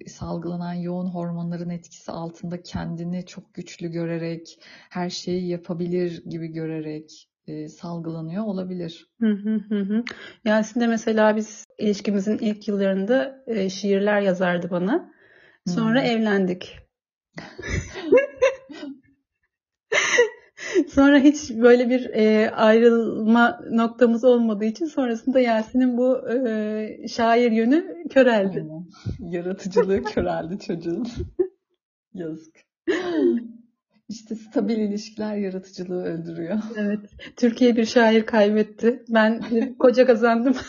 [0.07, 4.59] salgılanan yoğun hormonların etkisi altında kendini çok güçlü görerek,
[4.89, 9.07] her şeyi yapabilir gibi görerek e, salgılanıyor olabilir.
[9.21, 10.03] Hı hı hı hı.
[10.45, 15.11] Yasin de mesela biz ilişkimizin ilk yıllarında e, şiirler yazardı bana.
[15.67, 16.09] Sonra Hmm.
[16.09, 16.79] evlendik.
[20.89, 28.07] Sonra hiç böyle bir e, ayrılma noktamız olmadığı için sonrasında Yasin'in bu e, şair yönü
[28.09, 28.59] köreldi.
[28.59, 28.85] Aynen.
[29.33, 31.07] Yaratıcılığı köreldi çocuğun.
[32.13, 32.55] Yazık.
[34.09, 36.57] İşte stabil ilişkiler yaratıcılığı öldürüyor.
[36.77, 37.09] Evet.
[37.37, 39.03] Türkiye bir şair kaybetti.
[39.09, 39.41] Ben
[39.79, 40.55] koca kazandım.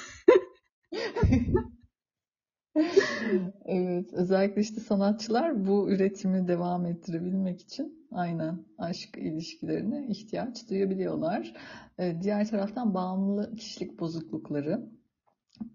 [3.64, 11.52] Evet, özellikle işte sanatçılar bu üretimi devam ettirebilmek için aynen aşk ilişkilerine ihtiyaç duyabiliyorlar.
[11.98, 14.90] Ee, Diğer taraftan bağımlı kişilik bozuklukları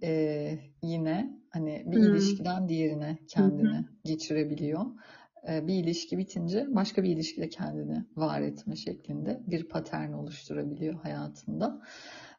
[0.04, 2.12] ee, yine Hani bir Hmm.
[2.12, 4.86] ilişkiden diğerine kendini geçirebiliyor.
[5.50, 11.82] Ee, Bir ilişki bitince başka bir ilişkide kendini var etme şeklinde bir patern oluşturabiliyor hayatında.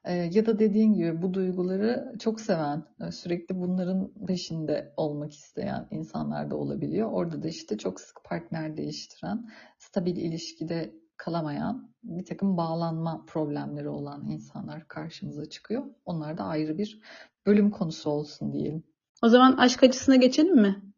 [0.04, 5.88] Ee, Ya da dediğin gibi bu duyguları çok seven, e, sürekli bunların peşinde olmak isteyen
[5.90, 7.10] insanlar da olabiliyor.
[7.12, 14.28] Orada da işte çok sık partner değiştiren, stabil ilişkide kalamayan, bir takım bağlanma problemleri olan
[14.30, 15.84] insanlar karşımıza çıkıyor.
[16.04, 17.00] Onlar da ayrı bir
[17.46, 18.84] bölüm konusu olsun diyelim.
[19.22, 20.91] O zaman aşk acısına geçelim mi?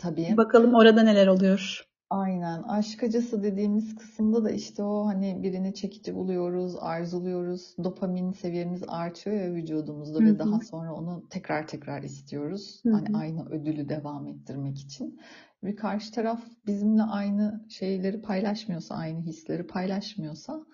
[0.00, 0.36] Tabii.
[0.36, 1.84] Bakalım orada neler oluyor.
[2.10, 2.62] Aynen.
[2.62, 7.76] Aşk acısı dediğimiz kısımda da işte o hani birini çekici buluyoruz, arzuluyoruz.
[7.84, 12.80] Dopamin seviyemiz artıyor ya vücudumuzda Hı ve daha sonra onu tekrar tekrar istiyoruz.
[12.84, 15.20] Hı Hani aynı ödülü devam ettirmek için.
[15.62, 20.66] Bir karşı taraf bizimle aynı şeyleri paylaşmıyorsa, aynı hisleri paylaşmıyorsa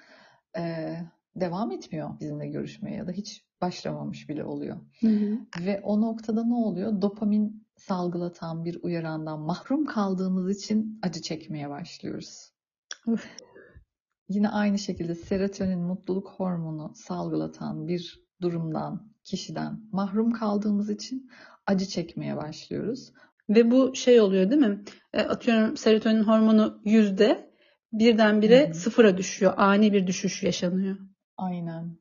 [0.56, 4.76] eee, devam etmiyor bizimle görüşmeye ya da hiç başlamamış bile oluyor.
[5.00, 5.38] Hı hı.
[5.66, 7.02] Ve o noktada ne oluyor?
[7.02, 12.52] Dopamin salgılatan bir uyarandan mahrum kaldığımız için acı çekmeye başlıyoruz.
[14.28, 21.30] Yine aynı şekilde serotonin, mutluluk hormonu salgılatan bir durumdan, kişiden mahrum kaldığımız için
[21.66, 23.12] acı çekmeye başlıyoruz.
[23.48, 24.84] Ve bu şey oluyor değil mi?
[25.12, 27.50] E, atıyorum serotonin hormonu yüzde
[27.92, 28.74] birdenbire Hı hı.
[28.74, 29.54] sıfıra düşüyor.
[29.56, 30.96] Ani bir düşüş yaşanıyor.
[31.36, 31.98] Aynen.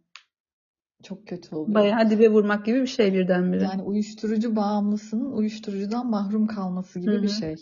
[1.04, 1.76] Çok kötü oluyor.
[1.76, 3.64] Bayağı dibe vurmak gibi bir şey birdenbire.
[3.64, 7.32] Yani uyuşturucu bağımlısının uyuşturucudan mahrum kalması gibi Hı bir hı.
[7.32, 7.56] şey.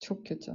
[0.00, 0.52] Çok kötü.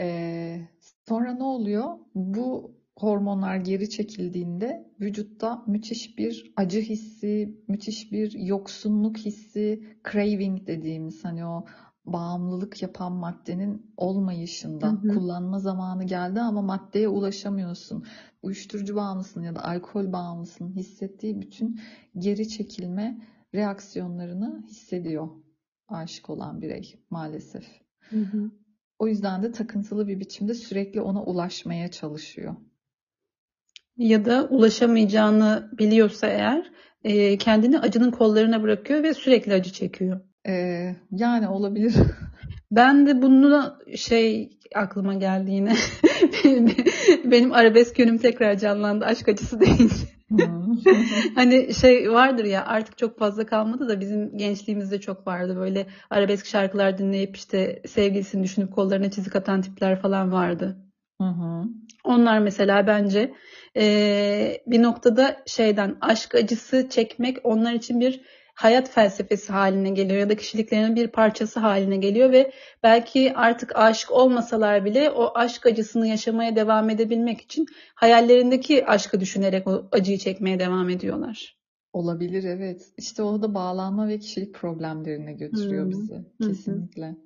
[0.00, 0.60] Ee,
[1.08, 1.98] sonra ne oluyor?
[2.14, 11.24] Bu hormonlar geri çekildiğinde vücutta müthiş bir acı hissi, müthiş bir yoksunluk hissi, craving dediğimiz
[11.24, 11.64] hani o
[12.06, 15.08] bağımlılık yapan maddenin Hı olmayışında hı.
[15.08, 18.04] kullanma zamanı geldi ama maddeye ulaşamıyorsun.
[18.44, 21.80] Uyuşturucu bağımlısının ya da alkol bağımlısının hissettiği bütün
[22.18, 23.18] geri çekilme
[23.54, 25.28] reaksiyonlarını hissediyor
[25.88, 27.64] aşık olan birey maalesef.
[28.10, 28.50] Hı hı.
[28.98, 32.56] O yüzden de takıntılı bir biçimde sürekli ona ulaşmaya çalışıyor.
[33.96, 36.72] Ya da ulaşamayacağını biliyorsa eğer
[37.04, 40.20] e, kendini acının kollarına bırakıyor ve sürekli acı çekiyor.
[40.48, 41.94] Ee, yani olabilir.
[42.70, 45.74] Ben de bunu şey aklıma geldi yine.
[47.34, 49.94] Benim arabesk yönüm tekrar canlandı aşk acısı deyince.
[50.28, 50.76] Hmm.
[51.34, 55.56] Hani şey vardır ya artık çok fazla kalmadı da bizim gençliğimizde çok vardı.
[55.56, 60.76] Böyle arabesk şarkılar dinleyip işte sevgilisini düşünüp kollarına çizik atan tipler falan vardı.
[61.20, 61.64] Hı hı.
[62.04, 63.34] Onlar mesela bence
[63.74, 68.20] eee, bir noktada şeyden aşk acısı çekmek onlar için bir
[68.54, 74.10] hayat felsefesi haline geliyor ya da kişiliklerinin bir parçası haline geliyor ve belki artık aşık
[74.10, 80.58] olmasalar bile o aşk acısını yaşamaya devam edebilmek için hayallerindeki aşkı düşünerek o acıyı çekmeye
[80.58, 81.58] devam ediyorlar.
[81.92, 82.92] Olabilir evet.
[82.96, 85.90] İşte o da bağlanma ve kişilik problemlerine götürüyor Hmm.
[85.90, 86.24] bizi.
[86.42, 87.16] Kesinlikle.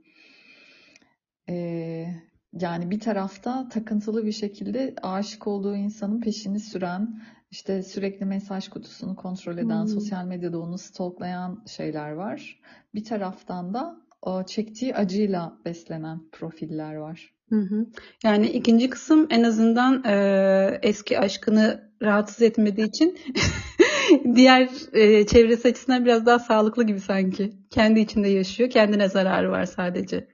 [1.48, 2.06] Ee,
[2.52, 9.16] yani bir tarafta takıntılı bir şekilde aşık olduğu insanın peşini süren, işte sürekli mesaj kutusunu
[9.16, 9.88] kontrol eden, Hmm.
[9.88, 12.60] sosyal medyada onu stalklayan şeyler var.
[12.94, 17.34] Bir taraftan da o çektiği acıyla beslenen profiller var.
[17.48, 17.86] Hı hı.
[18.24, 23.18] Yani ikinci kısım en azından eee, eski aşkını rahatsız etmediği için
[24.34, 27.52] diğer eee, çevresi açısından biraz daha sağlıklı gibi sanki.
[27.70, 30.28] Kendi içinde yaşıyor, kendine zararı var sadece.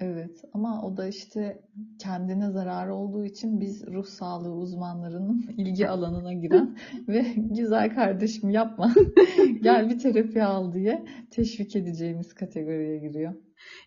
[0.00, 1.62] Evet ama o da işte
[1.98, 6.76] kendine zararı olduğu için biz ruh sağlığı uzmanlarının ilgi alanına giren
[7.08, 8.94] ve güzel kardeşim yapma
[9.62, 13.34] gel bir terapi al diye teşvik edeceğimiz kategoriye giriyor.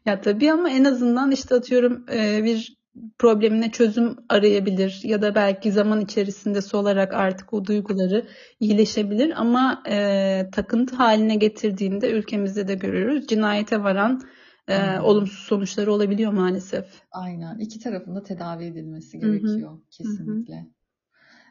[0.05, 2.77] Ya tabii ama en azından işte atıyorum eee, bir
[3.19, 8.25] problemine çözüm arayabilir ya da belki zaman içerisinde solarak artık o duyguları
[8.59, 14.21] iyileşebilir ama eee, takıntı haline getirdiğinde ülkemizde de görüyoruz cinayete varan
[14.75, 15.03] hı.
[15.03, 16.85] olumsuz sonuçları olabiliyor maalesef.
[17.11, 19.79] Aynen iki tarafın da tedavi edilmesi gerekiyor Hı hı.
[19.91, 20.67] kesinlikle.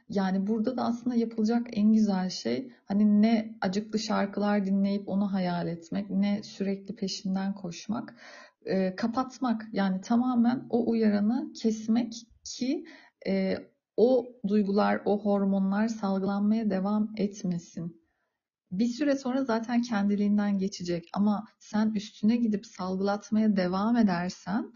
[0.09, 5.69] Yani burada da aslında yapılacak en güzel şey hani ne acıklı şarkılar dinleyip onu hayal
[5.69, 8.15] etmek, ne sürekli peşinden koşmak,
[8.65, 9.67] e, kapatmak.
[9.73, 12.85] Yani tamamen o uyaranı kesmek ki
[13.27, 13.57] e,
[13.97, 18.06] o duygular, o hormonlar salgılanmaya devam etmesin.
[18.71, 24.73] Bir süre sonra zaten kendiliğinden geçecek ama sen üstüne gidip salgılatmaya devam edersen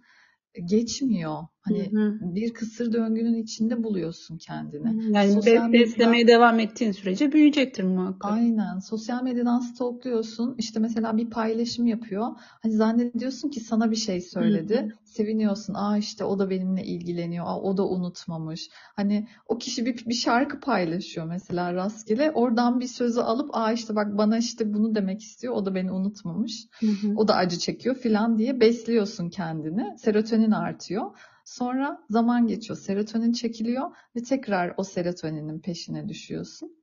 [0.64, 1.42] geçmiyor.
[1.62, 2.35] Hani Hı hı.
[2.35, 5.14] bir kısır döngünün içinde buluyorsun kendini.
[5.14, 8.33] Yani Sosyal be- medya beslemeye devam ettiğin sürece büyüyecektir muhakkak.
[8.33, 8.79] Aynen.
[8.79, 10.55] Sosyal medyadan stalkluyorsun.
[10.59, 12.27] İşte mesela bir paylaşım yapıyor.
[12.62, 14.75] Hani zannediyorsun ki sana bir şey söyledi.
[14.75, 14.88] hı.
[15.05, 15.75] Seviniyorsun.
[15.75, 17.44] Aa işte o da benimle ilgileniyor.
[17.46, 18.68] Aa o da unutmamış.
[18.96, 22.31] Hani o kişi bir, bir şarkı paylaşıyor mesela rastgele.
[22.31, 25.55] Oradan bir sözü alıp aa işte bak bana işte bunu demek istiyor.
[25.55, 26.66] O da beni unutmamış.
[26.81, 27.12] Hı hı.
[27.16, 29.99] O da acı çekiyor filan diye besliyorsun kendini.
[29.99, 31.11] Serotonin artıyor.
[31.50, 32.78] Sonra zaman geçiyor.
[32.78, 36.82] Serotonin çekiliyor ve tekrar o serotoninin peşine düşüyorsun.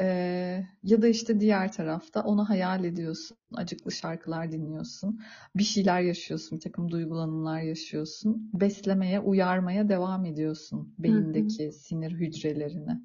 [0.00, 3.36] Ee, ya da işte diğer tarafta onu hayal ediyorsun.
[3.54, 5.20] Acıklı şarkılar dinliyorsun.
[5.56, 6.58] Bir şeyler yaşıyorsun.
[6.58, 8.50] Bir takım duygulanımlar yaşıyorsun.
[8.54, 13.00] Beslemeye, uyarmaya devam ediyorsun beyindeki sinir hücrelerini.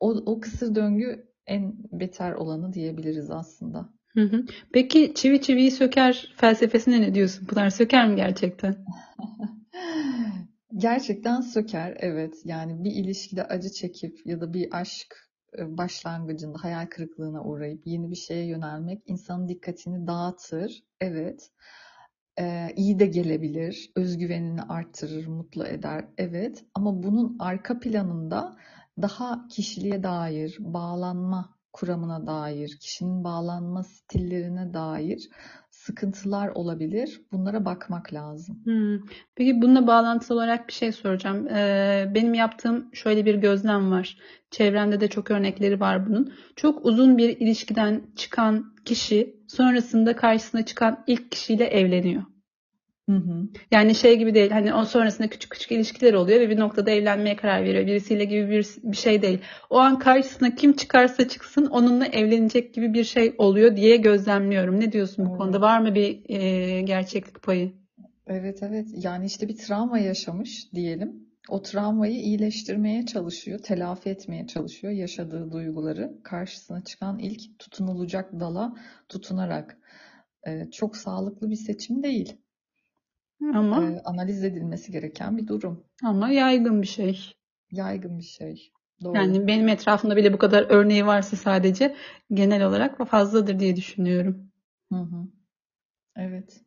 [0.00, 3.92] O, o kısır döngü en beter olanı diyebiliriz aslında.
[4.14, 4.44] Hı hı.
[4.72, 7.46] Peki çivi çiviyi söker felsefesine ne diyorsun?
[7.46, 8.76] Pınar söker mi gerçekten?
[10.76, 12.34] Gerçekten söker, evet.
[12.44, 18.16] Yani bir ilişkide acı çekip ya da bir aşk başlangıcında hayal kırıklığına uğrayıp yeni bir
[18.16, 21.50] şeye yönelmek insanın dikkatini dağıtır, evet.
[22.40, 26.64] Ee, iyi de gelebilir, özgüvenini arttırır, mutlu eder, evet.
[26.74, 28.56] Ama bunun arka planında
[29.02, 35.28] daha kişiliğe dair, bağlanma kuramına dair, kişinin bağlanma stillerine dair
[35.80, 37.20] sıkıntılar olabilir.
[37.32, 38.60] Bunlara bakmak lazım.
[38.64, 38.98] Hmm.
[39.34, 41.48] Peki bununla bağlantılı olarak bir şey soracağım.
[41.48, 44.18] Ee, benim yaptığım şöyle bir gözlem var.
[44.50, 46.32] Çevremde de çok örnekleri var bunun.
[46.56, 52.22] Çok uzun bir ilişkiden çıkan kişi sonrasında karşısına çıkan ilk kişiyle evleniyor.
[53.10, 53.48] Hı hı.
[53.70, 54.50] Yani şey gibi değil.
[54.50, 57.86] Hani o sonrasında küçük küçük ilişkiler oluyor ve bir noktada evlenmeye karar veriyor.
[57.86, 59.38] Birisiyle gibi bir, bir şey değil.
[59.70, 64.80] O an karşısına kim çıkarsa çıksın onunla evlenecek gibi bir şey oluyor diye gözlemliyorum.
[64.80, 65.60] Ne diyorsun bu konuda?
[65.60, 67.72] Var mı bir e, gerçeklik payı?
[68.26, 71.30] Evet evet yani işte bir travma yaşamış diyelim.
[71.48, 78.74] O travmayı iyileştirmeye çalışıyor, telafi etmeye çalışıyor yaşadığı duyguları karşısına çıkan ilk tutunulacak dala
[79.08, 79.78] tutunarak.
[80.46, 82.36] Ee, çok sağlıklı bir seçim değil.
[83.54, 85.84] Ama Ee, analiz edilmesi gereken bir durum.
[86.04, 87.32] ama yaygın bir şey.
[87.70, 88.72] Yaygın bir şey.
[89.04, 89.16] Doğru.
[89.16, 91.96] Yani benim etrafımda bile bu kadar örneği varsa sadece
[92.32, 94.50] genel olarak fazladır diye düşünüyorum.
[94.92, 95.26] Hı hı.
[96.16, 96.60] Evet.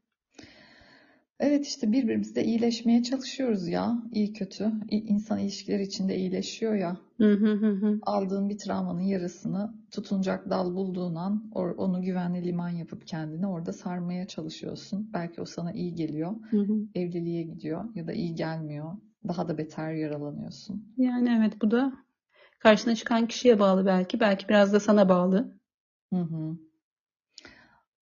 [1.40, 3.98] Evet işte birbirimizle iyileşmeye çalışıyoruz ya.
[4.12, 4.72] İyi kötü.
[4.90, 6.98] İ- İnsan ilişkileri içinde iyileşiyor ya.
[7.18, 8.00] Hı hı hı hı.
[8.02, 13.74] aldığın bir travmanın yarasını tutunacak dal bulduğun an or- onu güvenli liman yapıp kendini orada
[13.74, 15.10] sarmaya çalışıyorsun.
[15.14, 16.74] Belki o sana iyi geliyor, Hı hı.
[16.96, 18.94] evliliğe gidiyor ya da iyi gelmiyor.
[19.28, 20.94] Daha da beter yaralanıyorsun.
[20.98, 21.94] Yani evet bu da
[22.60, 24.20] karşına çıkan kişiye bağlı belki.
[24.20, 25.60] Belki biraz da sana bağlı.
[26.14, 26.58] Hı hı.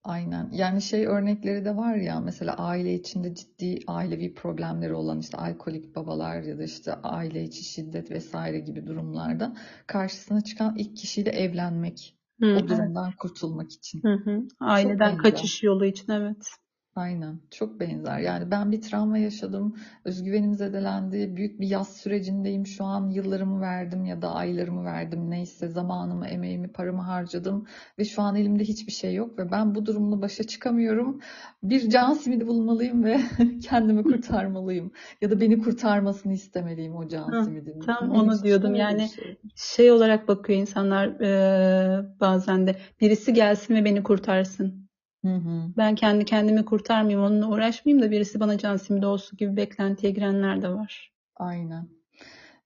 [0.04, 0.50] Aynen.
[0.52, 5.96] Yani şey örnekleri de var ya mesela aile içinde ciddi ailevi problemleri olan işte alkolik
[5.96, 9.56] babalar ya da işte aile içi şiddet vesaire gibi durumlarda
[9.88, 14.02] karşısına çıkan ilk kişiyle evlenmek Hı, o durumdan kurtulmak için.
[14.04, 14.48] Hı hı.
[14.60, 16.48] Aileden kaçış yolu için evet.
[16.96, 17.40] Aynen.
[17.52, 18.20] Çok benzer.
[18.20, 19.76] Yani ben bir travma yaşadım.
[20.06, 21.36] Özgüvenim zedelendi.
[21.36, 22.68] Büyük bir yaz sürecindeyim.
[22.68, 25.30] Şu an yıllarımı verdim ya da aylarımı verdim.
[25.30, 27.66] Neyse zamanımı, emeğimi, paramı harcadım.
[28.00, 29.40] Ve şu an elimde hiçbir şey yok.
[29.40, 31.20] Ve ben bu durumla başa çıkamıyorum.
[31.64, 33.20] Bir can simidi bulmalıyım ve
[33.64, 34.92] kendimi kurtarmalıyım.
[35.22, 37.82] Ya da beni kurtarmasını istemeliyim o can Hı, simidinin.
[37.86, 38.76] tam Benim onu diyordum.
[38.76, 39.36] Yani şey.
[39.56, 44.81] şey olarak bakıyor insanlar eee, bazen de birisi gelsin ve beni kurtarsın.
[45.26, 45.72] Hı hı.
[45.78, 50.62] Ben kendi kendimi kurtarmayayım, onunla uğraşmayayım da birisi bana can simidi olsun gibi beklentiye girenler
[50.62, 51.14] de var.
[51.36, 51.90] Aynen.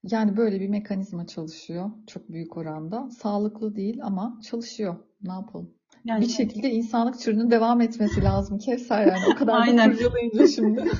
[0.03, 3.09] Yani böyle bir mekanizma çalışıyor çok büyük oranda.
[3.09, 4.95] Sağlıklı değil ama çalışıyor.
[5.21, 5.73] Ne yapalım?
[6.05, 9.25] Bir Yani şekilde insanlık türünün devam etmesi lazım Kevser yani.
[9.31, 9.91] O kadar da aynen.
[9.91, 10.83] kurcalayınca şimdi.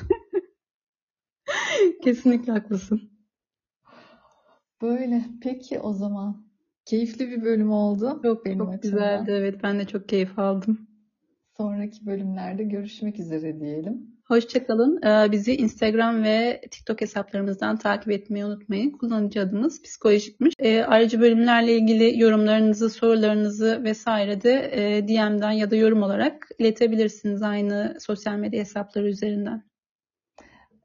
[2.02, 3.10] Kesinlikle haklısın.
[4.82, 5.24] Böyle.
[5.42, 6.46] Peki o zaman.
[6.84, 9.30] Keyifli bir bölüm oldu Çok benim çok güzeldi.
[9.30, 10.85] Evet, ben de çok keyif aldım.
[11.56, 14.16] Sonraki bölümlerde görüşmek üzere diyelim.
[14.24, 15.02] Hoşçakalın.
[15.02, 18.90] Ee, Bizi Instagram ve TikTok hesaplarımızdan takip etmeyi unutmayın.
[18.90, 20.54] Kullanıcı adımız psikolojikmiş.
[20.58, 27.42] Ee, Ayrıca bölümlerle ilgili yorumlarınızı, sorularınızı vesaire de e, DM'den ya da yorum olarak iletebilirsiniz
[27.42, 29.62] aynı sosyal medya hesapları üzerinden.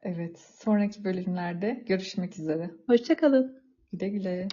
[0.03, 2.71] Evet, sonraki bölümlerde görüşmek üzere.
[2.87, 3.61] Hoşçakalın.
[3.93, 4.47] Güle güle.